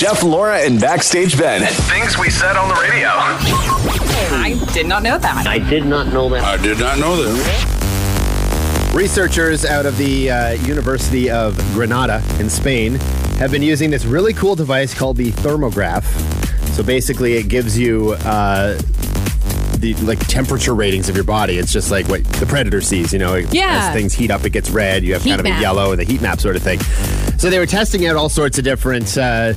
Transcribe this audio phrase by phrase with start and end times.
[0.00, 1.60] Jeff, Laura, and Backstage Ben.
[1.90, 3.08] Things we said on the radio.
[3.10, 5.46] I did not know that.
[5.46, 6.42] I did not know that.
[6.42, 8.92] I did not know that.
[8.94, 12.94] Researchers out of the uh, University of Granada in Spain
[13.40, 16.04] have been using this really cool device called the thermograph.
[16.74, 18.78] So basically, it gives you uh,
[19.76, 21.58] the like temperature ratings of your body.
[21.58, 23.12] It's just like what the predator sees.
[23.12, 23.88] You know, Yeah.
[23.88, 25.04] as things heat up, it gets red.
[25.04, 25.58] You have Heat kind of map.
[25.58, 26.80] a yellow and the heat map sort of thing.
[27.38, 29.18] So they were testing out all sorts of different.
[29.18, 29.52] Uh,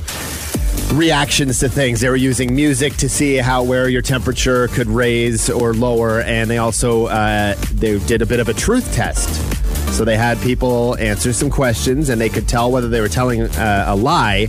[0.96, 2.00] reactions to things.
[2.00, 6.50] They were using music to see how where your temperature could raise or lower, and
[6.50, 9.28] they also uh, they did a bit of a truth test.
[9.92, 13.42] So they had people answer some questions, and they could tell whether they were telling
[13.42, 14.48] uh, a lie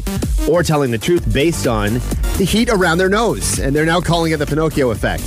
[0.50, 1.96] or telling the truth based on
[2.38, 3.60] the heat around their nose.
[3.60, 5.24] And they're now calling it the Pinocchio effect.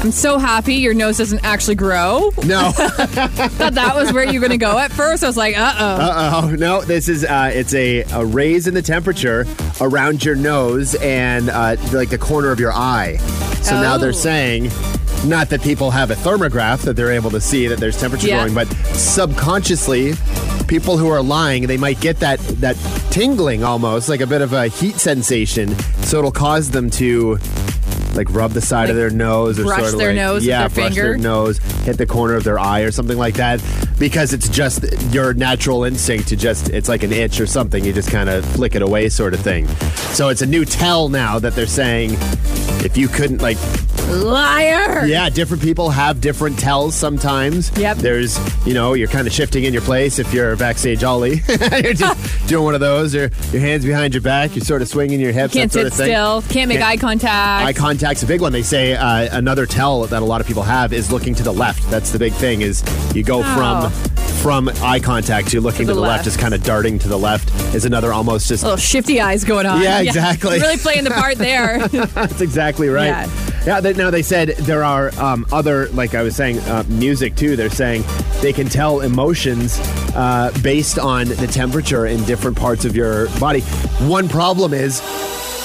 [0.00, 2.30] I'm so happy your nose doesn't actually grow.
[2.44, 5.24] No, Thought that was where you were going to go at first.
[5.24, 5.84] I was like, uh oh.
[5.96, 6.82] uh oh, no.
[6.82, 9.44] This is uh, it's a, a raise in the temperature
[9.80, 13.16] around your nose and uh, like the corner of your eye.
[13.62, 13.98] So now Oh.
[13.98, 14.70] they're saying.
[15.26, 18.44] Not that people have a thermograph that they're able to see that there's temperature Yeah.
[18.44, 20.12] going, but subconsciously,
[20.68, 22.76] people who are lying, they might get that that
[23.10, 25.76] tingling almost, like a bit of a heat sensation.
[26.04, 27.36] So it'll cause them to
[28.14, 30.48] like rub the side of their nose or brush sort of their like, nose with
[30.48, 31.08] yeah, their brush finger?
[31.10, 33.62] their nose, hit the corner of their eye or something like that,
[33.98, 37.84] because it's just your natural instinct to just it's like an itch or something.
[37.84, 39.66] You just kind of flick it away, sort of thing.
[40.14, 42.12] So it's a new tell now that they're saying
[42.84, 43.58] if you couldn't like
[44.08, 45.04] Liar.
[45.06, 47.70] yeah, different people have different tells sometimes.
[47.76, 47.98] Yep.
[47.98, 51.42] There's, you know, you're kind of shifting in your place if you're backstage ollie.
[51.82, 54.88] you're just doing one of those, or your hands behind your back, you're sort of
[54.88, 56.06] swinging your hips, Can't that sort sit of thing.
[56.06, 56.42] still.
[56.54, 57.66] Can't make Can't- eye contact.
[57.66, 58.52] Eye contact's a big one.
[58.52, 61.52] They say uh, another tell that a lot of people have is looking to the
[61.52, 61.82] left.
[61.90, 62.60] That's the big thing.
[62.60, 63.88] Is you go Oh.
[63.90, 66.22] from from eye contact to looking to the left.
[66.22, 67.50] just kind of darting to the left.
[67.74, 68.62] Is another almost just.
[68.62, 69.82] Little shifty eyes going on.
[69.82, 70.60] Yeah, exactly.
[70.60, 71.88] Really playing the part there.
[71.88, 73.06] That's exactly right.
[73.08, 73.30] Yeah.
[73.66, 73.80] Yeah.
[73.80, 77.56] they, now they said there are um, other, like I was saying, uh, music too.
[77.56, 78.04] They're saying
[78.40, 79.76] they can tell emotions
[80.14, 83.62] uh, based on the temperature in different parts of your body.
[84.06, 85.02] One problem is.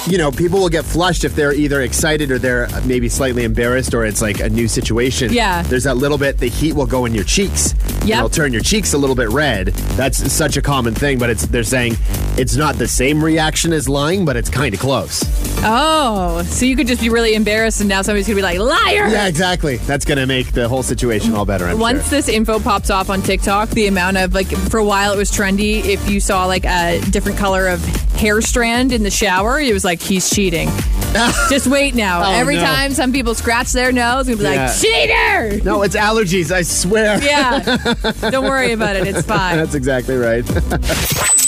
[0.06, 3.94] You know, people will get flushed if they're either excited or they're maybe slightly embarrassed
[3.94, 5.32] or it's like a new situation.
[5.32, 5.62] Yeah.
[5.62, 7.74] There's that little bit, the heat will go in your cheeks.
[8.04, 8.18] Yeah.
[8.18, 9.68] It'll turn your cheeks a little bit red.
[9.96, 11.96] That's such a common thing, but it's they're saying
[12.36, 15.22] it's not the same reaction as lying, but it's kind of close.
[15.64, 18.58] oh, so you could just be really embarrassed and now somebody's going to be like,
[18.58, 19.08] liar.
[19.08, 19.76] Yeah, exactly.
[19.78, 21.64] That's going to make the whole situation all better.
[21.64, 22.10] I'm Once sure.
[22.10, 25.30] this info pops off on TikTok, the amount of like for a while it was
[25.32, 25.82] trendy.
[25.82, 27.82] If you saw like a different color of
[28.16, 30.68] hair strand in the shower, it was like he's cheating.
[31.48, 32.22] Just wait now.
[32.22, 32.62] Oh, Every no.
[32.64, 34.66] time some people scratch their nose, we'll be Yeah.
[34.66, 35.64] like cheater.
[35.64, 36.50] No, it's allergies.
[36.50, 37.18] I swear.
[37.24, 37.60] Yeah,
[38.30, 39.06] don't worry about it.
[39.06, 39.56] It's fine.
[39.56, 40.44] That's exactly right.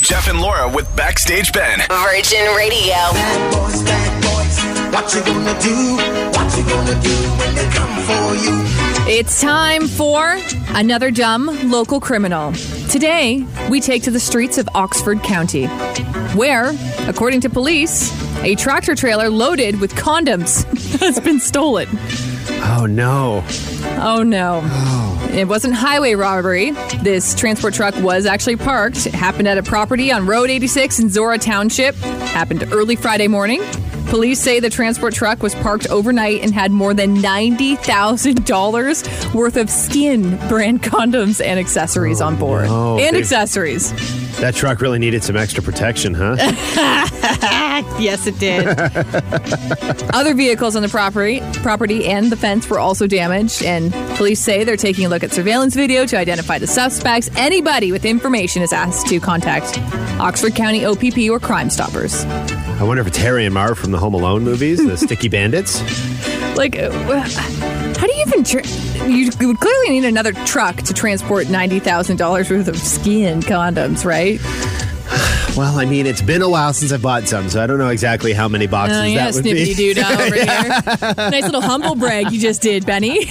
[0.03, 1.81] Jeff and Laura with Backstage Ben.
[1.91, 2.95] Virgin Radio.
[2.95, 5.97] Bad boys, bad boys, what you gonna do?
[6.39, 8.63] What you gonna do when they come for you?
[9.09, 10.39] It's time for
[10.77, 12.53] another dumb local criminal.
[12.91, 15.67] Today, we take to the streets of Oxford County,
[16.37, 16.73] where,
[17.09, 18.11] according to police,
[18.43, 20.65] a tractor trailer loaded with condoms
[21.01, 21.89] has been stolen.
[22.63, 23.43] oh no.
[24.01, 24.61] Oh no.
[24.65, 25.29] Oh.
[25.33, 26.71] It wasn't highway robbery.
[27.03, 29.07] This transport truck was actually parked.
[29.07, 31.95] It happened at a property on Road 86 in Zorra Township.
[31.97, 33.61] Happened early Friday morning.
[34.07, 39.67] Police say the transport truck was parked overnight and had more than $90,000 worth of
[39.67, 42.67] SKYN brand condoms and accessories on oh, board.
[42.67, 42.99] no.
[43.01, 43.93] And They- accessories.
[44.41, 46.37] That truck really needed some extra protection, huh?
[47.99, 48.67] Yes, it did.
[50.15, 54.65] Other vehicles on the property, property and the fence were also damaged, and police say
[54.65, 57.31] they're taking a look at surveillance video to identify the suspects.
[57.37, 59.79] Anybody with information is asked to contact
[60.21, 62.25] Oxford County OPP or Crime Stoppers.
[62.25, 65.81] I wonder if it's Harry and Marv from the Home Alone movies, the Sticky Bandits.
[66.57, 68.45] Like, uh, how do you even?
[68.45, 68.67] Tra-
[69.09, 74.05] you would clearly need another truck to transport ninety thousand dollars worth of SKYN condoms,
[74.05, 74.41] right?
[75.57, 77.89] Well, I mean, it's been a while since I bought some, so I don't know
[77.89, 79.75] exactly how many boxes Oh yeah, that would be.
[79.75, 80.35] doo over
[81.15, 81.31] here.
[81.31, 83.27] Nice little humble brag you just did, Benny.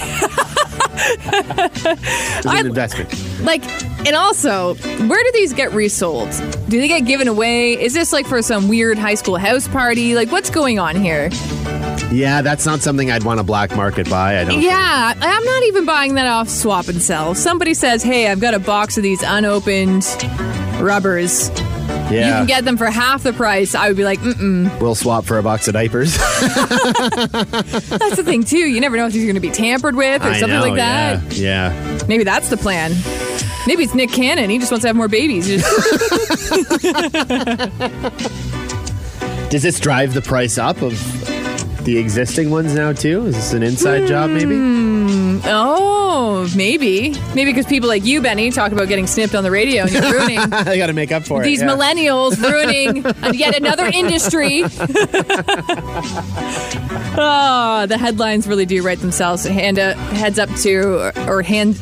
[0.98, 3.12] It's an investment.
[3.42, 3.64] Like,
[4.06, 6.30] and also, where do these get resold?
[6.68, 7.74] Do they get given away?
[7.80, 10.14] Is this like for some weird high school house party?
[10.14, 11.28] Like, what's going on here?
[12.10, 14.40] Yeah, that's not something I'd want a black market buy.
[14.40, 14.60] I don't.
[14.60, 17.34] Yeah, I'm not even buying that off swap and sell.
[17.34, 20.04] Somebody says, hey, I've got a box of these unopened
[20.80, 21.50] rubbers.
[22.10, 23.74] You can get them for half the price.
[23.74, 24.80] I would be like, mm-mm.
[24.80, 26.16] We'll swap for a box of diapers.
[26.18, 28.58] That's the thing, too.
[28.58, 30.62] You never know if these are going to be tampered with or I something know,
[30.62, 31.36] like that.
[31.36, 31.72] Yeah.
[31.72, 31.98] yeah.
[32.08, 32.92] Maybe that's the plan.
[33.66, 34.48] Maybe it's Nick Cannon.
[34.50, 35.46] He just wants to have more babies.
[39.50, 40.92] Does this drive the price up of
[41.84, 43.26] the existing ones now too?
[43.26, 44.54] Is this an inside job maybe?
[44.54, 44.95] Hmm.
[45.44, 47.10] Oh, maybe.
[47.34, 50.02] Maybe because people like you, Benny, talk about getting snipped on the radio and you're
[50.12, 51.66] ruining I got to make up for these it.
[51.66, 51.74] yeah.
[51.76, 53.04] millennials, ruining
[53.34, 54.62] yet another industry.
[57.18, 59.44] oh, the headlines really do write themselves.
[59.44, 61.76] Hand uh, heads up to, or hand.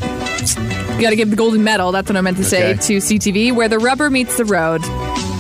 [0.95, 1.93] You got to give the golden medal.
[1.93, 2.81] That's what I meant to say Okay.
[2.83, 4.83] to CTV, where the rubber meets the road.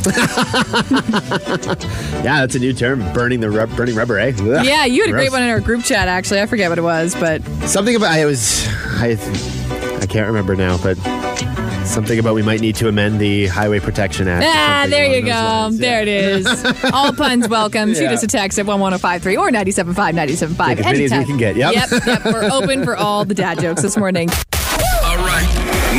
[2.24, 3.00] Yeah, that's a new term.
[3.12, 4.32] Burning the rub- burning rubber, eh?
[4.38, 4.64] Ugh.
[4.64, 6.08] Yeah, you had a great one in our group chat.
[6.08, 8.66] Actually, I forget what it was, but Something about I was
[9.00, 9.18] I
[10.00, 10.94] I can't remember now, but
[11.86, 14.44] something about we might need to amend the Highway Protection Act.
[14.48, 15.30] Ah, there you go.
[15.32, 15.78] lines.
[15.78, 16.46] There it is.
[16.92, 17.92] All puns welcome.
[17.94, 18.12] Shoot Yeah.
[18.14, 20.68] us a text at 11053 or 975 975.
[20.78, 21.56] Take as many as we can get.
[21.56, 21.74] Yep.
[21.74, 22.24] Yep, yep.
[22.24, 24.30] We're open for all the dad jokes this morning.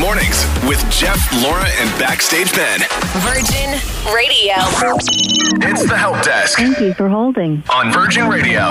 [0.06, 0.26] All right.
[0.26, 2.80] Mornings with Jeff, Laura, and Backstage Ben.
[3.22, 3.72] Virgin
[4.14, 4.54] Radio.
[5.68, 7.64] It's the Help Desk Thank you for holding.
[7.70, 8.62] on Virgin Radio.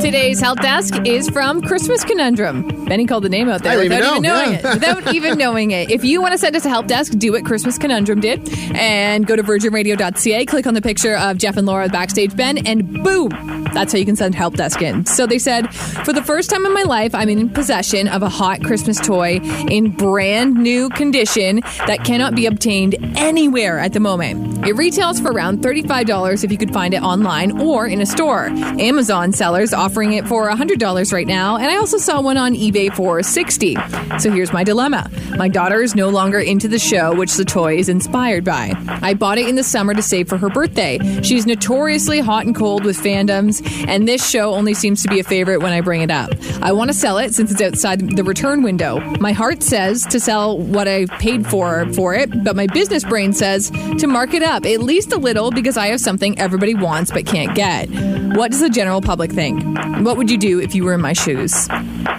[0.00, 2.86] Today's help desk is from Christmas Conundrum.
[2.86, 4.58] Benny called the name out there without even even knowing yeah.
[4.58, 4.74] it.
[4.74, 5.90] Without even knowing it.
[5.90, 9.26] If you want to send us a help desk, do what Christmas Conundrum did and
[9.26, 13.28] go to virginradio.ca, click on the picture of Jeff and Laura backstage Ben, and boom,
[13.72, 15.06] that's how you can send help desk in.
[15.06, 18.28] So they said, for the first time in my life, I'm in possession of a
[18.28, 24.66] hot Christmas toy in brand new condition that cannot be obtained anywhere at the moment.
[24.66, 28.46] It retails for around $35 if you could find it online or in a store.
[28.46, 32.94] Amazon sellers offering it for $100 right now, and I also saw one on eBay
[32.94, 33.76] for 60.
[34.18, 35.10] So here's my dilemma.
[35.36, 38.72] My daughter is no longer into the show, which the toy is inspired by.
[39.02, 40.98] I bought it in the summer to save for her birthday.
[41.22, 45.24] She's notoriously hot and cold with fandoms, and this show only seems to be a
[45.24, 46.30] favorite when I bring it up.
[46.60, 49.00] I want to sell it since it's outside the return window.
[49.20, 53.32] My heart says to sell what I paid for for it, but my business brain
[53.32, 57.10] says to mark it up at least a little because I have something everybody wants
[57.10, 57.88] but can't get.
[58.36, 59.62] What does the general public think?
[60.04, 61.68] What would you do if you were in my shoes?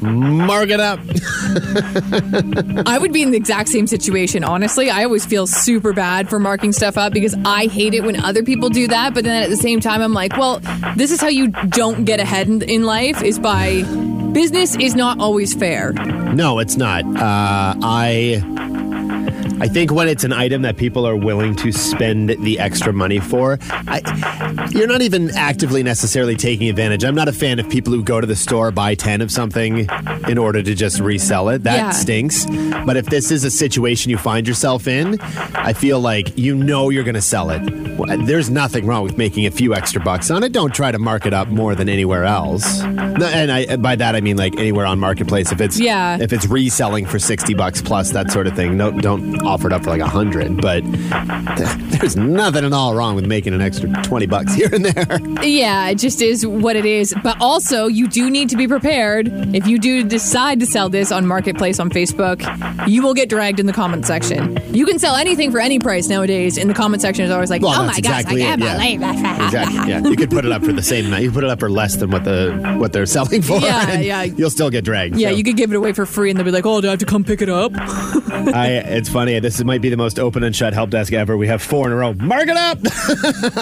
[0.02, 1.00] Mark it up.
[2.88, 4.90] I would be in the exact same situation, honestly.
[4.90, 8.44] I always feel super bad for marking stuff up because I hate it when other
[8.44, 9.14] people do that.
[9.14, 10.62] But then at the same time, I'm like, well,
[10.96, 13.84] this is how you don't get ahead in, in life is by
[14.34, 15.94] business is not always fair.
[15.94, 17.06] No, it's not.
[17.06, 18.63] Uh, I
[19.64, 23.20] I think when it's an item that people are willing to spend the extra money
[23.20, 27.06] for, I, you're not even actively necessarily taking advantage.
[27.06, 29.88] I'm not a fan of people who go to the store buy 10 of something
[30.28, 31.64] in order to just resell it.
[31.64, 31.90] That Yeah.
[31.92, 32.46] stinks.
[32.86, 35.18] But if this is a situation you find yourself in,
[35.56, 37.62] I feel like you know you're going to sell it.
[38.26, 40.52] There's nothing wrong with making a few extra bucks on it.
[40.52, 42.82] Don't try to mark it up more than anywhere else.
[42.82, 45.54] And I, by that I mean like anywhere on marketplace.
[45.54, 46.18] If it's Yeah.
[46.20, 49.74] if it's reselling for 60 bucks plus that sort of thing no don't offer it
[49.74, 50.84] up for like a 100 but
[52.00, 55.90] there's nothing at all wrong with making an extra 20 bucks here and there Yeah,
[55.90, 57.14] it just is what it is.
[57.24, 59.28] But also, you do need to be prepared.
[59.56, 62.42] If you do decide to sell this on Marketplace on Facebook,
[62.88, 64.58] you will get dragged in the comment section.
[64.74, 66.58] You can sell anything for any price nowadays.
[66.58, 69.02] In the comment section is always like, Well, oh my gosh, exactly I it, can't
[69.02, 69.44] yeah.
[69.46, 71.50] exactly yeah you could put it up for the same amount you could put it
[71.50, 74.24] up for less than what the what they're selling for Yeah, and yeah.
[74.24, 76.46] you'll still get dragged Yeah, So, you could give it away for free and they'll
[76.46, 77.72] be like, oh, do I have to come pick it up?
[77.78, 81.48] I, it's funny this might be the most open and shut help desk ever we
[81.48, 82.78] have four in a row mark it up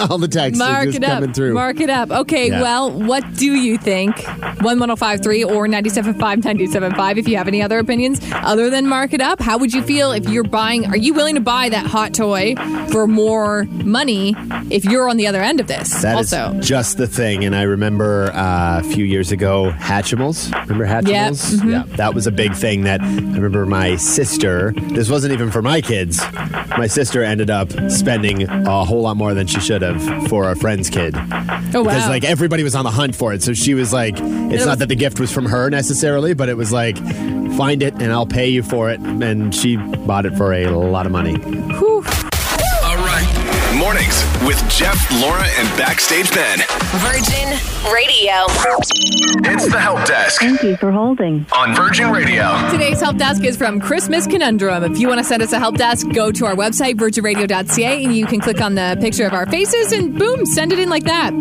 [0.10, 1.10] all the texts are Mark just it up.
[1.14, 2.10] coming through Mark it up.
[2.10, 2.62] Okay, Yeah.
[2.62, 4.16] well, what do you think?
[4.62, 9.40] 11053 or 975 975 if you have any other opinions other than mark it up.
[9.40, 12.54] How would you feel if you're buying, are you willing to buy that hot toy
[12.90, 14.34] for more money
[14.70, 16.02] if you're on the other end of this?
[16.02, 16.58] That is also.
[16.60, 17.44] just the thing.
[17.44, 20.52] And I remember uh, a few years ago, Hatchimals.
[20.68, 21.54] Remember Hatchimals?
[21.54, 21.70] mm-hmm.
[21.70, 21.82] Yeah.
[21.96, 25.80] That was a big thing that I remember my sister, this wasn't even for my
[25.80, 26.20] kids.
[26.76, 30.56] My sister ended up spending a whole lot more than she should have for a
[30.56, 31.14] friend's kid.
[31.16, 33.42] oh, Because like everybody was on the hunt for it.
[33.42, 36.48] So she was like, it's was- not that the gift was from her necessarily, but
[36.48, 36.96] it was like,
[37.56, 39.00] find it and I'll pay you for it.
[39.00, 41.34] And she bought it for a lot of money.
[41.36, 42.04] Whew.
[43.72, 43.82] All right.
[43.82, 46.58] Mornings with Jeff, Laura, and Backstage Ben.
[47.00, 47.48] Virgin
[47.92, 48.32] Radio.
[49.44, 51.46] It's the Help Desk Thank you for holding.
[51.54, 52.70] on Virgin Radio.
[52.70, 54.84] Today's help desk is from Christmas Conundrum.
[54.84, 58.14] If you want to send us a help desk, go to our website, virginradio.ca, and
[58.14, 61.04] you can click on the picture of our faces and boom, send it in like
[61.04, 61.32] that.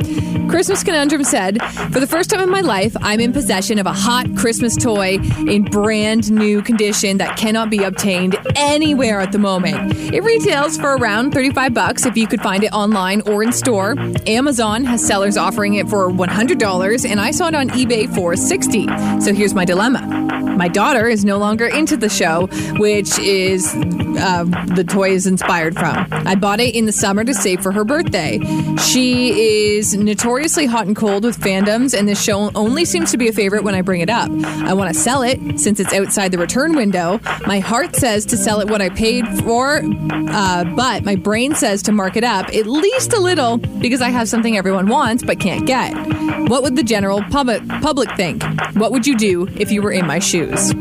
[0.51, 3.93] Christmas Conundrum said, For the first time in my life, I'm in possession of a
[3.93, 5.17] hot Christmas toy
[5.48, 9.96] in brand new condition that cannot be obtained anywhere at the moment.
[10.13, 13.96] It retails for around 35 bucks if you could find it online or in store.
[14.27, 18.88] Amazon has sellers offering it for $100 and I saw it on eBay for 60.
[19.22, 20.31] So here's my dilemma.
[20.58, 24.43] My daughter is no longer into the show, which is uh,
[24.75, 26.05] the toy is inspired from.
[26.12, 28.39] I bought it in the summer to save for her birthday.
[28.77, 29.93] She is
[30.41, 33.63] notoriously hot and cold with fandoms, and this show only seems to be a favorite
[33.63, 34.27] when I bring it up.
[34.43, 37.19] I want to sell it since it's outside the return window.
[37.45, 41.83] My heart says to sell it what I paid for, uh, but my brain says
[41.83, 45.39] to mark it up at least a little because I have something everyone wants but
[45.39, 45.93] can't get.
[46.50, 48.41] What would the general public public think?
[48.74, 50.74] What would you do if you were in my shoes?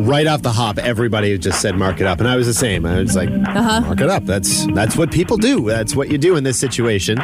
[0.00, 2.84] Right off the hop, everybody just said mark it up, and I was the same.
[2.84, 3.80] I was like, Uh-huh.
[3.82, 4.24] mark it up.
[4.24, 5.66] That's that's what people do.
[5.68, 7.18] That's what you do in this situation.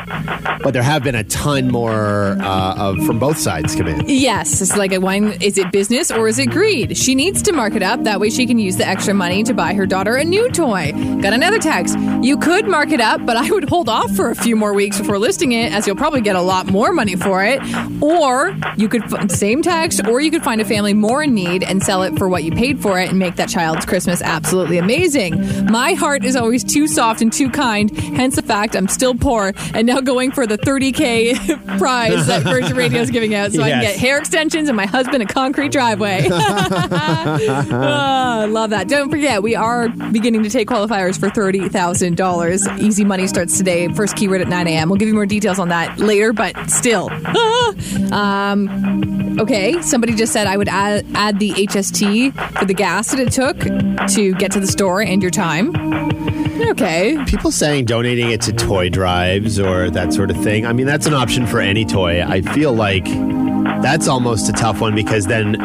[0.63, 4.09] But there have been a ton more uh, of from both sides come in.
[4.09, 5.33] Yes, it's like a wine.
[5.43, 6.97] Is it business or is it greed?
[6.97, 8.05] She needs to mark it up.
[8.05, 10.93] That way she can use the extra money to buy her daughter a new toy.
[11.21, 11.99] Got another text.
[12.23, 14.99] You could mark it up, but I would hold off for a few more weeks
[14.99, 17.61] before listing it, as you'll probably get a lot more money for it.
[18.01, 21.83] Or you could, same text, or you could find a family more in need and
[21.83, 25.67] sell it for what you paid for it and make that child's Christmas absolutely amazing.
[25.67, 29.53] My heart is always too soft and too kind, hence the fact I'm still poor
[29.75, 33.71] and now going for the 30K prize that Virgin Radio is giving out so I
[33.71, 36.29] can get hair extensions and my husband a concrete driveway.
[37.79, 38.89] Ah, love that.
[38.89, 42.79] Don't forget, we are beginning to take qualifiers for $30,000.
[42.81, 43.89] Easy money starts today.
[43.89, 44.89] First keyword at 9 a.m.
[44.89, 47.11] We'll give you more details on that later, but still.
[48.13, 53.21] Um, okay, somebody just said I would add, add the HST for the gas that
[53.21, 53.59] it took
[54.15, 55.75] to get to the store and your time.
[56.71, 57.23] Okay.
[57.27, 60.56] People saying donating it to toy drives or that sort of thing.
[60.65, 62.23] I mean, that's an option for any toy.
[62.23, 63.05] I feel like
[63.83, 65.57] that's almost a tough one because then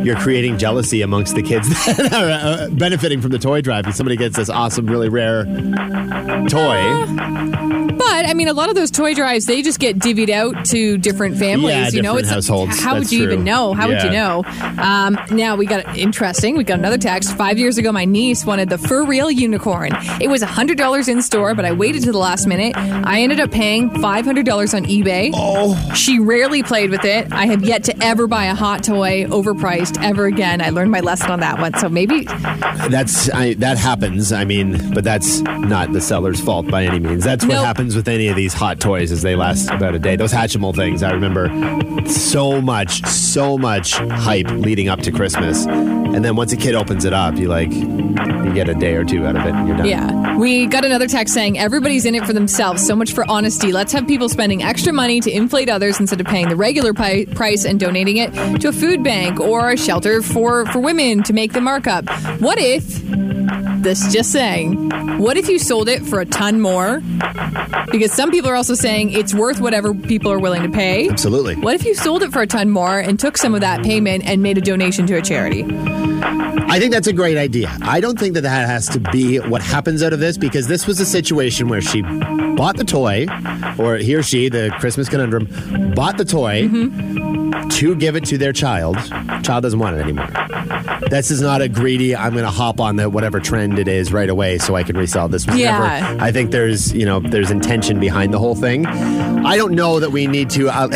[0.04, 3.86] you're creating jealousy amongst the kids that are uh, benefiting from the toy drive.
[3.86, 5.44] If somebody gets this awesome, really rare
[6.48, 7.06] toy,
[8.00, 10.98] But I mean, a lot of those toy drives they just get divvied out to
[10.98, 11.74] different families.
[11.74, 12.80] Yeah, you know, different households.
[12.80, 13.32] How would you true.
[13.32, 13.74] even know?
[13.74, 14.42] How would you know?
[14.78, 16.56] Um, now we got interesting.
[16.56, 17.36] We got another text.
[17.36, 19.90] Five years ago, my niece wanted the FurReal unicorn.
[20.20, 22.76] It was hundred dollars in store, but I waited to the last minute.
[22.76, 25.30] I ended up paying five hundred dollars on eBay.
[25.34, 27.30] Oh, she rarely played with it.
[27.32, 30.60] I have yet to ever buy a hot toy overpriced ever again.
[30.60, 31.74] I learned my lesson on that one.
[31.74, 32.24] So maybe
[32.88, 34.32] that's I, that happens.
[34.32, 37.24] I mean, but that's not the seller's fault by any means.
[37.24, 37.64] That's what Nope.
[37.64, 40.16] happens with any of these hot toys is they last about a day.
[40.16, 41.48] Those Hatchimal things, I remember
[42.08, 45.66] so much, so much hype leading up to Christmas,
[46.14, 49.04] and then once a kid opens it up, you like you get a day or
[49.04, 49.86] two out of it, and you're done.
[49.86, 50.36] Yeah.
[50.36, 52.86] We got another text saying everybody's in it for themselves.
[52.86, 53.72] So much for honesty.
[53.72, 57.26] Let's have people spending extra money to inflate others instead of paying the regular pi-
[57.26, 61.32] price and donating it to a food bank or a shelter for, for women to
[61.32, 62.08] make the markup.
[62.40, 63.02] What if,
[63.82, 67.00] this just saying, what if you sold it for a ton more?
[67.90, 71.08] Because some people are also saying it's worth whatever people are willing to pay.
[71.08, 71.56] Absolutely.
[71.56, 74.24] What if you sold it for a ton more and took some of that payment
[74.24, 75.64] and made a donation to a charity?
[76.70, 77.76] I think that's a great idea.
[77.82, 80.86] I don't think that that has to be what happens out of this because this
[80.86, 83.26] was a situation where she bought the toy,
[83.78, 85.46] or he or she, the Christmas conundrum,
[85.94, 87.68] bought the toy mm-hmm.
[87.70, 88.96] to give it to their child.
[89.42, 90.28] Child doesn't want it anymore.
[91.08, 92.14] This is not a greedy.
[92.14, 94.96] I'm going to hop on the whatever trend it is right away so I can
[94.96, 95.46] resell this.
[95.46, 96.16] Was Yeah.
[96.20, 98.86] I think there's you know there's intention behind the whole thing.
[98.86, 100.68] I don't know that we need to.
[100.68, 100.88] Uh,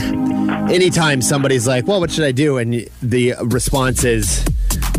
[0.71, 4.45] anytime somebody's like, "Well, what should I do?" and the response is,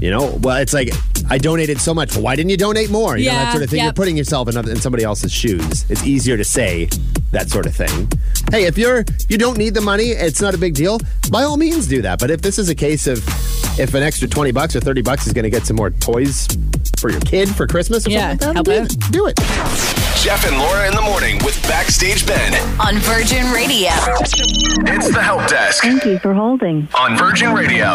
[0.02, 0.90] you know, well, it's like
[1.30, 2.16] I donated so much.
[2.16, 3.18] Why didn't you donate more?
[3.18, 3.80] You know, Yeah, that sort of thing.
[3.80, 3.96] You're yep.
[3.96, 5.86] putting yourself in, other- in somebody else's shoes.
[5.90, 6.88] It's easier to say
[7.32, 8.10] that sort of thing.
[8.52, 11.00] Hey, if you're you don't need the money, it's not a big deal.
[11.32, 12.20] By all means, do that.
[12.20, 13.18] But if this is a case of
[13.80, 16.48] if an extra twenty bucks or thirty bucks is going to get some more toys
[17.00, 19.12] for your kid for Christmas or Yeah, something like help that, out.
[19.12, 19.36] do it.
[19.36, 20.05] Do it.
[20.18, 22.54] Jeff and Laura in the morning with Backstage Ben.
[22.80, 23.90] on Virgin Radio.
[24.88, 26.88] It's the help desk Thank you for holding.
[26.98, 27.86] on Virgin Radio.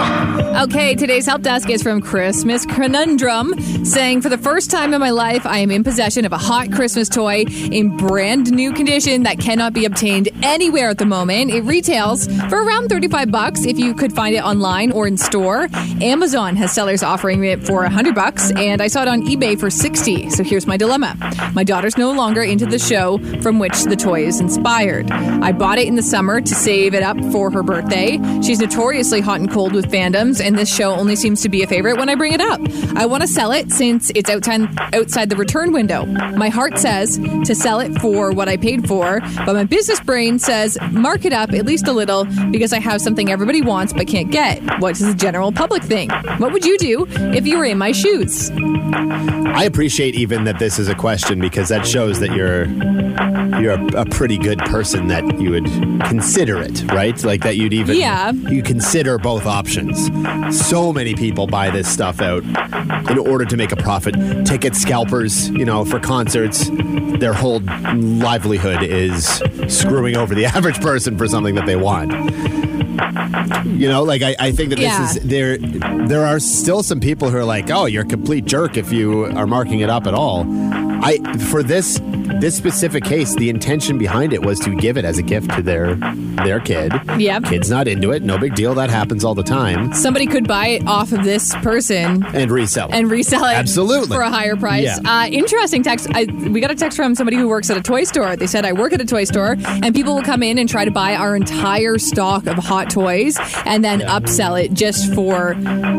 [0.62, 5.10] Okay, today's help desk is from Christmas Conundrum, saying, For the first time in my
[5.10, 9.40] life, I am in possession of a hot Christmas toy in brand new condition that
[9.40, 11.50] cannot be obtained anywhere at the moment.
[11.50, 15.68] It retails for around 35 bucks if you could find it online or in store.
[16.00, 19.68] Amazon has sellers offering it for 100 bucks, and I saw it on eBay for
[19.70, 20.30] 60.
[20.30, 21.16] So here's my dilemma.
[21.54, 25.10] My daughter's no longer into the show from which the toy is inspired.
[25.10, 28.18] I bought it in the summer to save it up for her birthday.
[28.42, 31.66] She's notoriously hot and cold with fandoms, and this show only seems to be a
[31.66, 32.60] favorite when I bring it up.
[32.96, 36.06] I want to sell it since it's outside outside the return window.
[36.06, 40.38] My heart says to sell it for what I paid for, but my business brain
[40.38, 44.06] says mark it up at least a little because I have something everybody wants but
[44.06, 44.60] can't get.
[44.80, 46.12] What does the general public think?
[46.38, 48.50] What would you do if you were in my shoes?
[49.52, 52.64] I appreciate even that this is a question because that shows that you're
[53.60, 55.66] you're a, a pretty good person that you would
[56.08, 57.22] consider it, right?
[57.24, 58.32] Like that you'd even Yeah.
[58.32, 60.08] you consider both options.
[60.66, 62.42] So many people buy this stuff out
[63.10, 64.14] in order to make a profit.
[64.46, 66.70] Ticket scalpers, you know, for concerts,
[67.18, 67.60] their whole
[67.94, 72.12] livelihood is screwing over the average person for something that they want.
[73.66, 75.00] You know, like I, I think that Yeah.
[75.02, 75.58] this is there.
[75.58, 79.24] There are still some people who are like, "Oh, you're a complete jerk if you
[79.36, 80.44] are marking it up at all."
[81.02, 81.18] I
[81.50, 81.98] for this
[82.38, 85.62] this specific case, the intention behind it was to give it as a gift to
[85.62, 85.94] their
[86.44, 86.92] their kid.
[87.18, 87.44] Yep.
[87.44, 88.22] Kid's not into it.
[88.22, 88.74] No big deal.
[88.74, 89.92] That happens all the time.
[89.92, 92.88] Somebody could buy it off of this person And resell.
[92.88, 92.94] it.
[92.94, 94.14] and resell it Absolutely.
[94.16, 94.84] for a higher price.
[94.84, 94.98] Yeah.
[95.04, 96.08] Uh, interesting text.
[96.14, 98.36] I, we got a text from somebody who works at a toy store.
[98.36, 100.84] They said, I work at a toy store, and people will come in and try
[100.84, 105.54] to buy our entire stock of hot toys and then upsell it just for,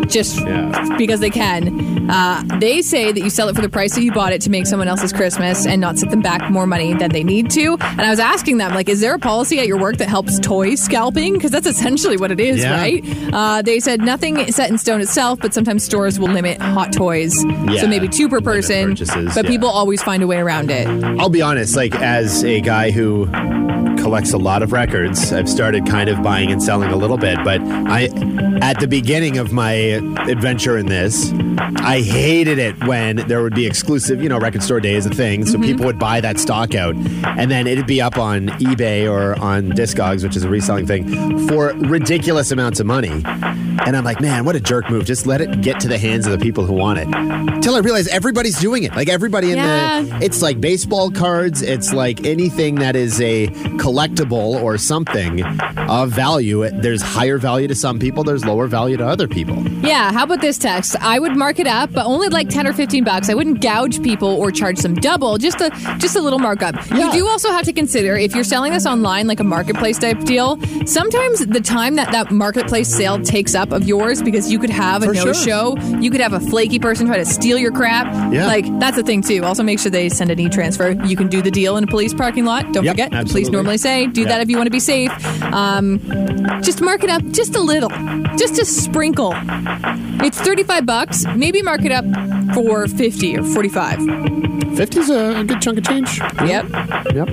[0.07, 0.95] just Yeah.
[0.97, 2.09] because they can.
[2.09, 4.49] Uh, they say that you sell it for the price that you bought it to
[4.49, 7.77] make someone else's Christmas and not set them back more money than they need to.
[7.81, 10.39] And I was asking them, like, is there a policy at your work that helps
[10.39, 11.33] toy scalping?
[11.33, 12.77] Because that's essentially what it is, Yeah.
[12.79, 13.03] right?
[13.33, 16.93] Uh, they said nothing is set in stone itself, but sometimes stores will limit hot
[16.93, 17.33] toys.
[17.43, 17.81] Yeah.
[17.81, 19.41] So maybe two per person, but yeah.
[19.43, 20.87] people always find a way around it.
[21.19, 23.27] I'll be honest, like as a guy who
[23.97, 27.37] collects a lot of records, I've started kind of buying and selling a little bit,
[27.43, 28.05] but I
[28.61, 31.31] at the beginning of my adventure in this,
[31.77, 35.09] I hated it when there would be exclusive, you know, record store day is a
[35.09, 39.09] thing, so people would buy that stock out and then it'd be up on eBay
[39.09, 43.23] or on Discogs, which is a reselling thing, for ridiculous amounts of money.
[43.83, 45.05] And I'm like, man, what a jerk move.
[45.05, 47.61] Just let it get to the hands of the people who want it.
[47.61, 48.95] Till I realize everybody's doing it.
[48.95, 50.01] Like everybody in Yeah.
[50.01, 55.43] the it's like baseball cards, it's like anything that is a collectible or something
[55.89, 56.69] of value.
[56.69, 59.55] There's higher value to some people, there's lower value to other people.
[59.85, 60.95] Yeah, how about this text?
[61.01, 63.29] I would mark it up, but only like 10 or 15 bucks.
[63.29, 65.69] I wouldn't gouge people or charge them double, just a
[66.01, 66.75] just a little markup.
[66.89, 70.19] You do also have to consider if you're selling this online like a marketplace type
[70.21, 74.69] deal, sometimes the time that that marketplace sale takes up of yours because you could
[74.69, 75.25] have a For sure.
[75.27, 78.07] no-show, you could have a flaky person try to steal your crap.
[78.33, 78.47] Yeah.
[78.47, 79.43] Like that's a thing too.
[79.43, 80.91] Also make sure they send an e-transfer.
[81.05, 82.71] You can do the deal in a police parking lot.
[82.73, 83.27] Don't Yep, forget.
[83.27, 84.29] Police normally say do Yep.
[84.29, 85.11] that if you want to be safe.
[85.53, 85.99] Um,
[86.61, 87.89] just mark it up just a little.
[88.37, 89.33] Just a sprinkle.
[90.23, 91.25] It's 35 bucks.
[91.35, 92.05] Maybe mark it up
[92.53, 93.99] for 50 or 45.
[94.75, 95.90] 50 is a good chunk of change.
[95.91, 96.69] Yep.
[97.13, 97.27] Yep.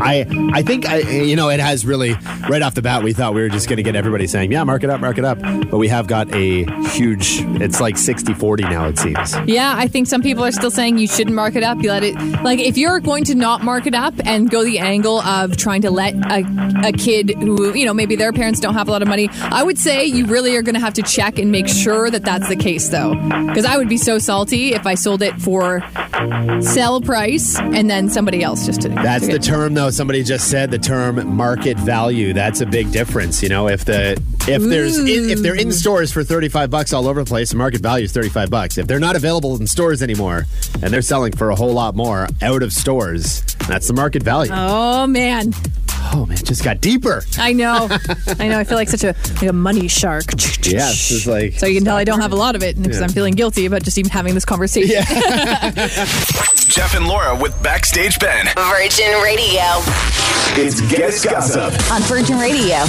[0.00, 2.14] I I think I you know it has really
[2.48, 4.64] right off the bat we thought we were just going to get everybody saying yeah
[4.64, 8.60] mark it up mark it up but we have got a huge it's like 60-40
[8.70, 9.36] now it seems.
[9.46, 11.82] Yeah, I think some people are still saying you shouldn't mark it up.
[11.82, 14.78] You let it like if you're going to not mark it up and go the
[14.78, 16.44] angle of trying to let a,
[16.88, 19.62] a kid who you know maybe their parents don't have a lot of money, I
[19.62, 22.48] would say you really are going to have to check and make sure that that's
[22.48, 23.14] the case though,
[23.48, 25.80] because I would be so salty if I sold it for
[26.62, 29.90] sell price and then somebody else just to That's to the term though.
[29.90, 32.32] Somebody just said the term market value.
[32.32, 33.68] That's a big difference you know?
[33.68, 37.28] If the if there's in, if they're in stores for 35 bucks all over the
[37.28, 38.78] place the market value is 35 bucks.
[38.78, 40.46] If they're not available in stores anymore
[40.82, 44.52] and they're selling for a whole lot more out of stores that's the market value.
[44.54, 45.52] Oh man,
[46.14, 47.88] oh man it just got deeper I know,
[48.38, 48.58] I know.
[48.58, 50.24] I feel like such a like a money shark.
[50.64, 52.98] yes it's like So you can tell I don't have a lot of it because
[52.98, 53.04] Yeah.
[53.04, 55.02] I'm feeling guilty about just even having this conversation.
[56.68, 58.46] Jeff and Laura with Backstage Ben.
[58.56, 59.62] Virgin Radio.
[60.58, 61.72] It's Guest Gossip.
[61.92, 62.84] On Virgin Radio.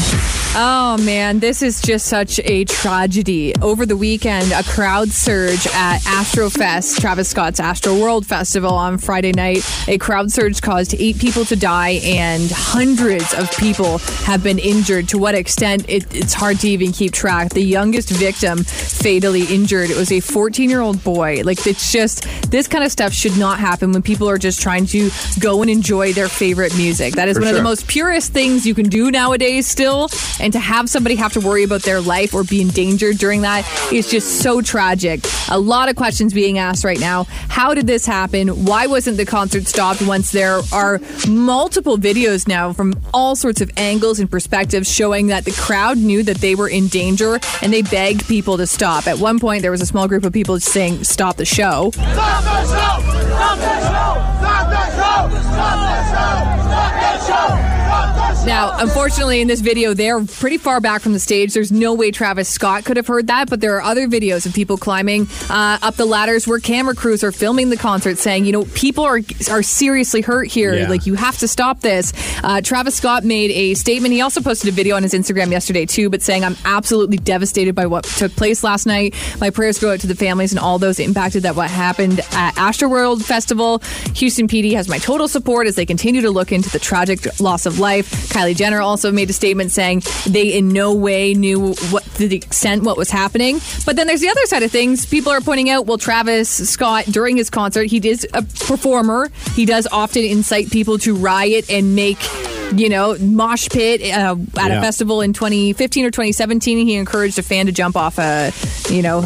[0.56, 3.54] Oh man, this is just such a tragedy.
[3.62, 9.64] Over the weekend, a crowd surge at Astrofest, Travis Scott's Astroworld Festival on Friday night.
[9.88, 15.08] A crowd surge caused eight people to die and hundreds of people have been injured.
[15.10, 17.52] To what extent, it, it's hard to even keep track.
[17.52, 19.92] The youngest victim fatally injured.
[19.92, 21.42] It was a 14 year old boy.
[21.44, 24.88] Like, it's just, this kind of stuff should not happen when people are just trying
[24.88, 27.14] to go and enjoy their favorite music.
[27.14, 30.54] That is For one of the most purest things you can do nowadays still and
[30.54, 34.10] to have somebody have to worry about their life or be endangered during that is
[34.10, 35.22] just so tragic.
[35.50, 37.26] A lot of questions being asked right now.
[37.50, 38.66] How did this happen?
[38.66, 43.72] Why wasn't the concert stopped once there are multiple videos now from all sorts of
[43.78, 47.82] angles and perspectives showing that the crowd knew that they were in danger and they
[47.82, 49.08] begged people to stop.
[49.08, 51.92] At one point there was a small group of people saying stop the show.
[51.92, 53.02] Stop the show!
[53.28, 54.28] Stop the show!
[54.40, 54.87] Stop the Now,
[58.80, 61.54] unfortunately, in this video, they're pretty far back from the stage.
[61.54, 64.54] There's no way Travis Scott could have heard that, but there are other videos of
[64.54, 68.52] people climbing uh, up the ladders where camera crews are filming the concert, saying, you
[68.52, 70.74] know, people are are seriously hurt here.
[70.76, 70.90] Yeah.
[70.90, 72.14] Like, you have to stop this.
[72.44, 74.14] Uh, Travis Scott made a statement.
[74.14, 77.76] He also posted a video on his Instagram yesterday too, but saying, "I'm absolutely devastated
[77.76, 79.16] by what took place last night.
[79.40, 82.56] My prayers go out to the families and all those impacted that what happened at
[82.56, 83.82] Astroworld Festival.
[84.16, 87.66] Houston PD has my total support as they continue to look into the tragic loss
[87.66, 92.04] of life." Kylie Jenner also made a statement saying they in no way knew what
[92.16, 93.60] the extent what was happening.
[93.86, 95.06] But then there's the other side of things.
[95.06, 99.30] People are pointing out, well, Travis Scott during his concert, he is a performer.
[99.54, 102.20] He does often incite people to riot and make.
[102.76, 104.80] You know, mosh pit uh, at Yeah.
[104.80, 106.86] a festival in 2015 or 2017.
[106.86, 108.52] He encouraged a fan to jump off a,
[108.90, 109.22] you know,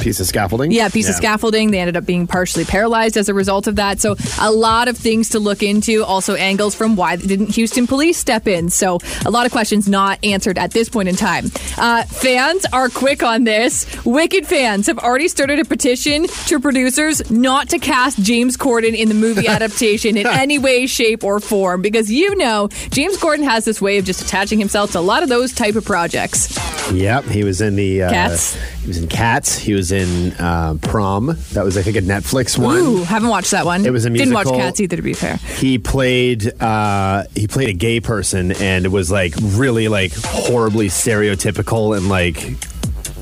[0.00, 0.70] Piece of scaffolding.
[0.70, 1.70] yeah, piece of scaffolding.
[1.70, 4.00] They ended up being partially paralyzed as a result of that.
[4.00, 6.04] So a lot of things to look into.
[6.04, 8.70] Also angles from why didn't Houston police step in?
[8.70, 11.46] So a lot of questions not answered at this point in time.
[11.76, 13.86] Uh, fans are quick on this.
[14.04, 19.08] Wicked fans have already started a petition to producers not to cast James Corden in
[19.08, 23.64] the movie adaptation in any way, shape, or form because you know James Corden has
[23.64, 26.58] this way of just attaching himself to a lot of those type of projects.
[26.92, 28.56] Yep, he was in the uh, Cats.
[28.82, 29.56] He was in Cats.
[29.58, 31.36] He was in uh, Prom.
[31.52, 32.78] That was, I think, a Netflix one.
[32.78, 33.86] Ooh, haven't watched that one.
[33.86, 34.42] It was a musical.
[34.42, 34.60] Didn't watch.
[34.60, 35.36] Cats either, to be fair.
[35.36, 40.88] He played uh, he played a gay person, and it was like really like horribly
[40.88, 42.56] stereotypical and like.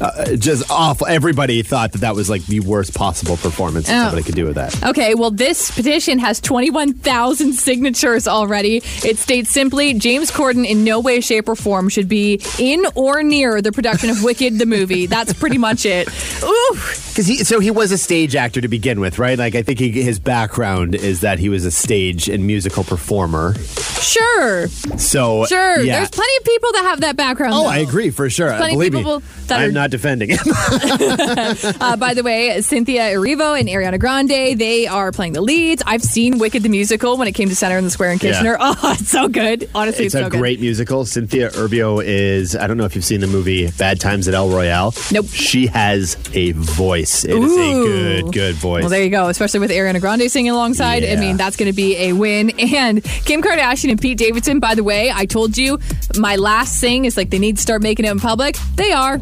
[0.02, 1.06] Uh, just awful.
[1.06, 4.04] Everybody thought that that was like the worst possible performance that Oh.
[4.08, 4.82] somebody could do with that.
[4.84, 8.78] Okay, well, this petition has 21,000 signatures already.
[9.04, 13.22] It states simply James Corden in no way, shape, or form should be in or
[13.22, 15.06] near the production of Wicked the movie.
[15.12, 16.08] That's pretty much it.
[16.42, 19.38] Ooh, Because he, so he was a stage actor to begin with, right?
[19.38, 23.54] Like I think he, his background is that he was a stage and musical performer.
[24.00, 24.66] sure,
[24.98, 25.80] So sure.
[25.80, 25.98] yeah.
[25.98, 27.54] There's plenty of people that have that background.
[27.54, 27.68] Oh, though.
[27.68, 28.48] I agree for sure.
[28.56, 30.38] plenty of Believe me, that I'm are- not defending him.
[31.82, 35.82] Uh, by the way, Cynthia Erivo and Ariana Grande, they are playing the leads.
[35.86, 38.32] I've seen Wicked the musical when it came to Center in the Square in Yeah.
[38.32, 38.56] Kitchener.
[38.64, 39.68] Oh, it's so good.
[39.74, 41.04] Honestly, it's it's, a so great musical.
[41.04, 44.48] Cynthia Erivo is, I don't know if you've seen the movie Bad Times at El
[44.48, 44.94] Royale.
[45.12, 45.26] Nope.
[45.26, 47.24] She has a voice.
[47.24, 47.84] It is a Ooh.
[47.84, 48.82] good, good voice.
[48.82, 49.28] Well, there you go.
[49.28, 51.04] Especially with Ariana Grande singing alongside.
[51.04, 52.50] I mean, that's going to be a win.
[52.58, 55.78] And Kim Kardashian and Pete Davidson, by the way, I told you
[56.18, 58.56] my last thing is like they need to start making it in public.
[58.76, 59.20] They are.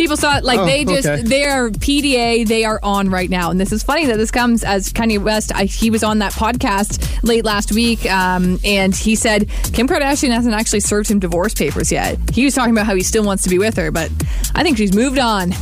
[0.00, 1.20] People saw it like Oh, they just okay.
[1.22, 3.50] they are PDA they are on right now.
[3.50, 5.54] And this is funny that this comes as Kanye West.
[5.54, 10.30] I, he was on that podcast late last week um, and he said Kim Kardashian
[10.30, 12.16] hasn't actually served him divorce papers yet.
[12.32, 14.10] He was talking about how he still wants to be with her but
[14.54, 15.52] I think she's moved on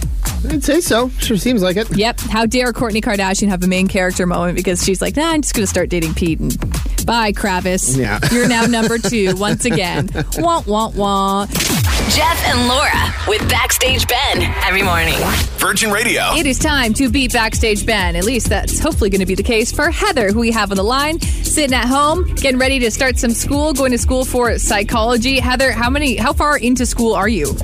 [0.49, 1.09] I'd say so.
[1.19, 1.95] Sure seems like it.
[1.97, 2.21] Yep.
[2.21, 5.55] How dare Kourtney Kardashian have a main character moment because she's like, nah, I'm just
[5.55, 6.57] going to start dating Pete and
[7.07, 7.97] bye, Kravis.
[7.97, 8.19] Yeah.
[8.33, 10.11] You're now number two once again.
[10.39, 11.47] wah, wah, wah.
[11.47, 15.17] Jeff and Laura with Backstage Ben every morning.
[15.59, 16.23] Virgin Radio.
[16.35, 18.17] It is time to beat Backstage Ben.
[18.17, 20.77] At least that's hopefully going to be the case for Heather, who we have on
[20.77, 24.59] the line, sitting at home, getting ready to start some school, going to school for
[24.59, 25.39] psychology.
[25.41, 27.55] Heather, how many, how far into school are you?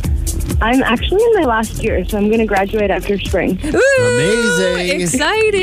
[0.61, 3.59] I'm actually in my last year, so I'm going to graduate after spring.
[3.65, 5.01] Ooh, Amazing.
[5.01, 5.61] Exciting.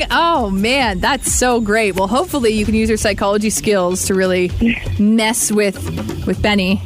[0.00, 0.06] Yeah.
[0.10, 1.96] Oh, man, that's so great.
[1.96, 4.50] Well, hopefully you can use your psychology skills to really
[4.98, 5.76] mess with
[6.26, 6.80] with Benny.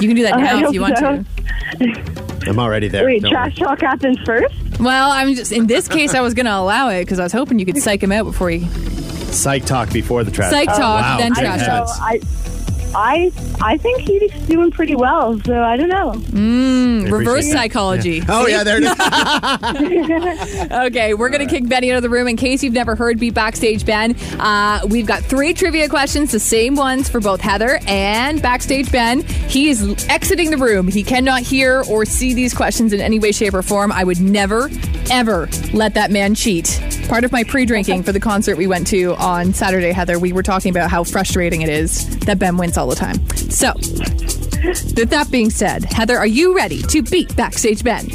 [0.00, 1.24] You can do that I now if you want so.
[1.24, 2.48] to.
[2.48, 3.04] I'm already there.
[3.04, 4.54] Wait, Don't trash talk happens first?
[4.78, 7.32] Well, I'm just in this case I was going to allow it because I was
[7.32, 8.68] hoping you could psych him out before he worry.
[9.32, 10.50] Psych talk before the trash.
[10.50, 11.18] psych talk, wow.
[11.18, 11.88] then Good trash talk.
[12.00, 12.20] I,
[12.94, 16.12] I, I think he's doing pretty well, so I don't know.
[17.10, 17.58] Reverse appreciate that.
[17.58, 18.22] psychology.
[18.28, 20.66] Oh yeah, there it is.
[20.86, 22.28] Okay, we're going to kick Benny out of the room.
[22.28, 26.40] In case you've never heard Beat Backstage Ben, uh, we've got three trivia questions, the
[26.40, 29.22] same ones for both Heather and Backstage Ben.
[29.22, 30.88] He is exiting the room.
[30.88, 33.92] He cannot hear or see these questions in any way, shape, or form.
[33.92, 34.70] I would never,
[35.10, 36.80] ever let that man cheat.
[37.08, 40.32] Part of my pre drinking for the concert we went to on Saturday, Heather, we
[40.32, 43.26] were talking about how frustrating it is that Ben wins all the time.
[43.50, 43.72] So,
[44.96, 48.06] with that being said, Heather, are you ready to beat Backstage Ben?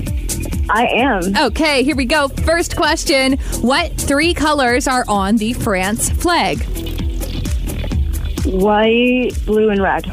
[0.70, 1.36] I am.
[1.36, 2.28] Okay, here we go.
[2.30, 6.64] First question What three colors are on the France flag?
[8.46, 10.06] White, blue, and red.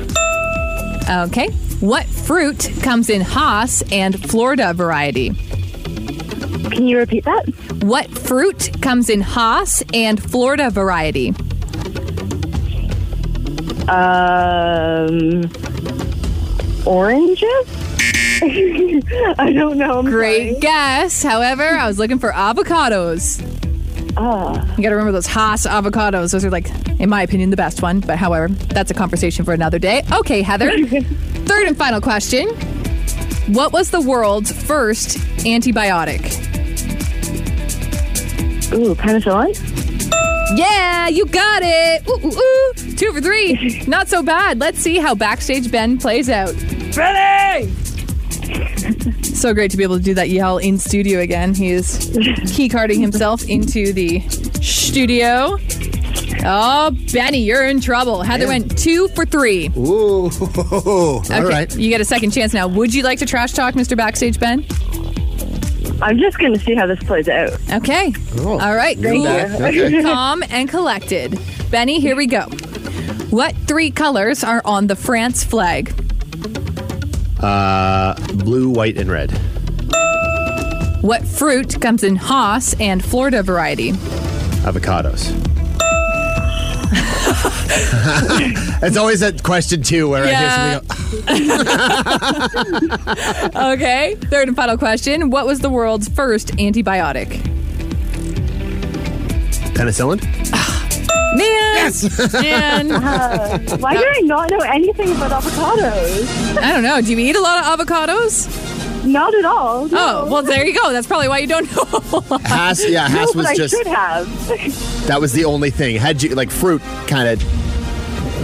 [1.08, 1.48] Okay.
[1.80, 5.30] What fruit comes in Hass and Florida variety?
[5.30, 7.48] Can you repeat that?
[7.82, 11.32] What fruit comes in Hass and Florida variety?
[13.88, 15.50] Um,
[16.86, 17.44] oranges?
[19.38, 19.98] I don't know.
[20.00, 20.60] I'm Great sorry.
[20.60, 21.22] guess.
[21.22, 23.40] However, I was looking for avocados.
[24.10, 26.32] You got to remember those Hass avocados.
[26.32, 26.68] Those are like,
[27.00, 28.00] in my opinion, the best one.
[28.00, 30.02] But however, that's a conversation for another day.
[30.12, 30.70] Okay, Heather.
[30.86, 32.48] Third and final question.
[33.54, 36.44] What was the world's first antibiotic?
[38.74, 39.54] Ooh, penicillin?
[40.58, 42.08] Yeah, you got it.
[42.08, 42.96] Ooh, ooh, ooh.
[42.96, 43.82] Two for three.
[43.86, 44.58] Not so bad.
[44.58, 46.54] Let's see how Backstage Ben plays out.
[46.96, 47.70] Benny!
[49.22, 51.54] so great to be able to do that yell in studio again.
[51.54, 52.10] He is
[52.52, 54.20] key carding himself into the
[54.60, 55.58] studio.
[56.44, 58.22] Oh, Benny, you're in trouble.
[58.22, 59.70] Heather went two for three.
[59.76, 60.30] Ooh,
[60.70, 61.76] all Okay, right.
[61.76, 62.66] You get a second chance now.
[62.68, 63.96] Would you like to trash talk Mr.
[63.96, 64.64] Backstage Ben?
[66.02, 67.50] I'm just going to see how this plays out.
[67.72, 68.12] Okay.
[68.38, 68.96] Oh, All right.
[68.96, 69.26] you're Cool.
[69.66, 70.02] Okay.
[70.02, 71.38] Calm and collected.
[71.70, 72.42] Benny, here we go.
[73.30, 75.92] What three colors are on the France flag?
[77.40, 79.30] Uh, blue, white, and red.
[81.02, 83.92] What fruit comes in Hass and Florida variety?
[84.64, 85.30] Avocados.
[88.82, 90.38] it's always that question too where Yeah.
[90.40, 90.97] I hear something.
[91.10, 91.18] Go,
[93.72, 94.16] Okay.
[94.30, 95.30] Third and final question.
[95.30, 97.40] What was the world's first antibiotic?
[99.74, 100.20] Penicillin.
[101.36, 101.92] Man.
[102.42, 103.02] Man.
[103.08, 106.56] Uh, why do I not know anything about avocados?
[106.58, 107.00] I don't know.
[107.00, 108.48] Do you eat a lot of avocados?
[109.06, 109.86] Not at all.
[109.88, 110.24] No.
[110.26, 110.92] Oh, well, there you go.
[110.92, 112.40] That's probably why you don't know a whole lot.
[112.42, 114.26] Hass, yeah, no, Hass but was I just should have.
[115.06, 115.96] that was the only thing.
[115.96, 117.40] Had you like fruit kind of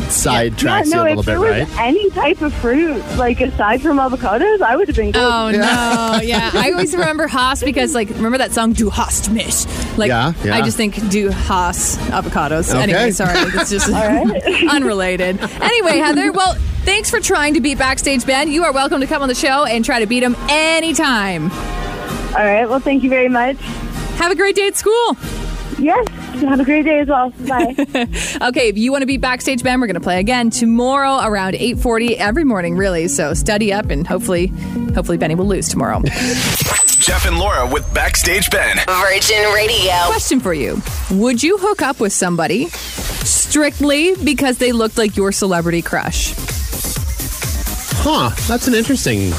[0.08, 1.80] sidetracks yeah, no, you a little if bit, there was right?
[1.80, 5.22] any type of fruit, like aside from avocados, I would have been good.
[5.22, 6.20] Oh no!
[6.24, 9.66] Yeah, I always remember Hass because, like, remember that song "Du hast mich"?
[9.98, 10.54] Like, Yeah, yeah.
[10.56, 12.82] I just think "Du hast avocados." Okay.
[12.82, 13.88] Anyway, sorry, it's just
[14.70, 15.38] unrelated.
[15.40, 16.54] Anyway, Heather, well,
[16.84, 18.50] thanks for trying to beat Backstage Ben.
[18.50, 21.50] You are welcome to come on the show and try to beat him anytime.
[21.52, 22.66] All right.
[22.68, 23.56] Well, thank you very much.
[24.16, 25.16] Have a great day at school.
[25.78, 26.06] Yes.
[26.40, 27.30] Have a great day as well.
[27.46, 27.74] Bye.
[28.42, 31.54] Okay, if you want to be Backstage Ben, we're going to play again tomorrow around
[31.54, 33.08] 8:40 every morning, really.
[33.08, 34.48] So study up, and hopefully,
[34.94, 36.02] hopefully Benny will lose tomorrow.
[36.98, 38.78] Jeff and Laura with Backstage Ben.
[38.86, 39.92] Virgin Radio.
[40.06, 45.32] Question for you: Would you hook up with somebody strictly because they looked like your
[45.32, 46.34] celebrity crush?
[47.96, 48.30] Huh?
[48.48, 49.32] That's an interesting.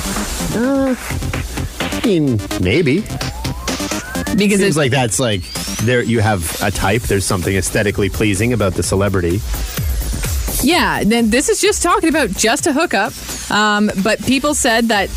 [0.55, 3.01] Uh, I mean, maybe.
[4.35, 5.43] Because Seems it's like that's like
[5.83, 6.01] there.
[6.01, 7.03] You have a type.
[7.03, 9.41] There's something aesthetically pleasing about the celebrity.
[10.63, 11.03] yeah.
[11.03, 13.13] Then this is just talking about just a hookup.
[13.51, 15.09] Um, but people said that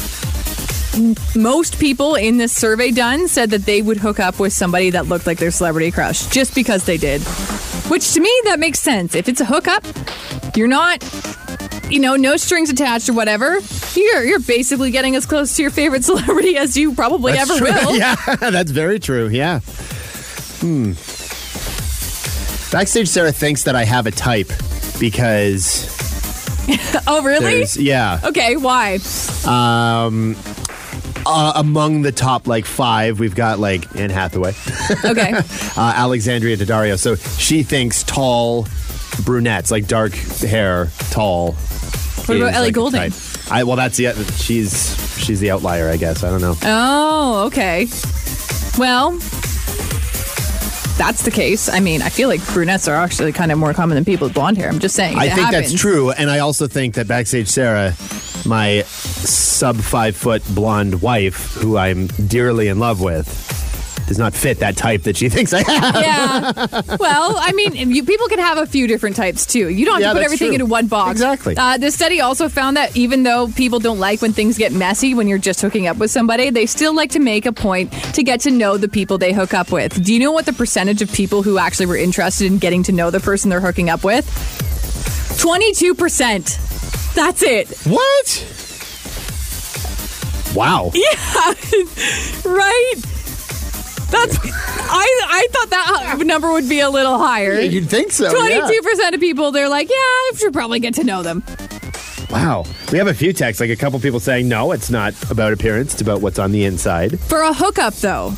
[1.36, 5.06] most people in this survey done said that they would hook up with somebody that
[5.06, 7.22] looked like their celebrity crush just because they did.
[7.88, 9.14] Which to me that makes sense.
[9.14, 9.84] If it's a hookup,
[10.56, 11.02] you're not,
[11.90, 13.58] you know, no strings attached or whatever.
[13.94, 17.58] You're you're basically getting as close to your favorite celebrity as you probably That's ever
[17.64, 17.72] true.
[17.72, 17.96] will.
[17.96, 18.16] yeah,
[18.50, 19.28] that's very true.
[19.28, 19.60] Yeah.
[20.60, 20.92] Hmm.
[22.70, 24.48] Backstage Sarah thinks that I have a type
[25.00, 25.86] because
[27.06, 27.64] Oh, really?
[27.78, 28.20] yeah.
[28.24, 28.98] Okay, why?
[29.46, 30.36] Um,
[31.24, 34.52] uh, among the top like five, we've got like Anne Hathaway,
[35.04, 35.32] Okay.
[35.76, 36.98] uh, Alexandria Daddario.
[36.98, 38.66] So she thinks tall
[39.24, 41.52] brunettes, like dark hair, tall.
[42.26, 43.12] What about Ellie like, Goulding?
[43.50, 44.94] I well, that's the she's
[45.24, 46.22] she's the outlier, I guess.
[46.22, 46.54] I don't know.
[46.64, 47.86] Oh, okay.
[48.78, 49.18] Well,
[50.98, 51.68] that's the case.
[51.68, 54.34] I mean, I feel like brunettes are actually kind of more common than people with
[54.34, 54.68] blonde hair.
[54.68, 55.16] I'm just saying.
[55.16, 55.70] I think happens.
[55.70, 57.94] that's true, and I also think that backstage Sarah,
[58.44, 63.26] my sub five foot blonde wife, who I'm dearly in love with,
[64.08, 65.94] does not fit that type that she thinks I have.
[65.94, 66.82] Yeah.
[66.98, 69.68] Well, I mean, you, people can have a few different types too.
[69.68, 70.54] You don't have Yeah, to put everything true.
[70.54, 71.12] into one box.
[71.12, 71.54] Exactly.
[71.56, 75.14] Uh, this study also found that even though people don't like when things get messy
[75.14, 78.22] when you're just hooking up with somebody, they still like to make a point to
[78.22, 80.02] get to know the people they hook up with.
[80.04, 82.92] Do you know what the percentage of people who actually were interested in getting to
[82.92, 84.26] know the person they're hooking up with?
[85.40, 87.14] 22%.
[87.14, 87.68] That's it.
[87.86, 88.54] What?
[90.56, 90.90] Wow.
[90.94, 91.54] Yeah.
[92.44, 92.94] right?
[94.10, 97.60] That's I I thought that number would be a little higher.
[97.60, 98.24] You'd think so.
[98.46, 98.60] yeah.
[98.68, 101.42] 22% of people they're like, "Yeah, I should probably get to know them."
[102.30, 102.64] Wow.
[102.92, 105.94] We have a few texts, like a couple people saying, no, it's not about appearance,
[105.94, 107.18] it's about what's on the inside.
[107.20, 108.34] For a hookup though.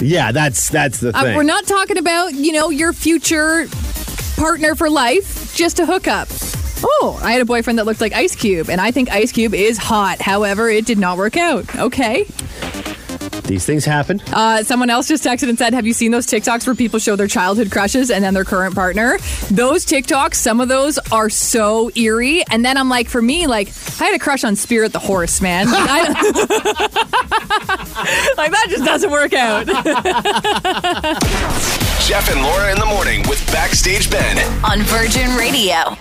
[0.00, 1.36] Yeah, that's that's the Uh, thing.
[1.36, 3.68] we're not talking about, you know, your future
[4.36, 6.28] partner for life, just a hookup.
[6.82, 9.54] Oh, I had a boyfriend that looked like Ice Cube, and I think Ice Cube
[9.54, 10.20] is hot.
[10.22, 11.76] However, it did not work out.
[11.76, 12.26] Okay.
[13.50, 14.22] These things happen.
[14.32, 17.16] Uh, someone else just texted and said, Have you seen those TikToks where people show
[17.16, 19.18] their childhood crushes and then their current partner?
[19.50, 22.44] Those TikToks, some of those are so eerie.
[22.48, 25.40] And then I'm like, for me, like, I had a crush on Spirit the horse,
[25.40, 25.66] man.
[25.80, 26.12] Like, I,
[28.36, 29.66] like that just doesn't work out.
[32.06, 34.38] Jeff and Laura in the morning with Backstage Ben.
[34.64, 35.96] on Virgin Radio.